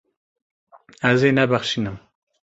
[1.09, 1.97] Ez ê nebexşînim.